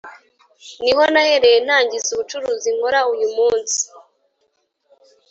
[0.83, 3.81] Niho nahereye ntangiza ubucuruzi nkora uyu munsi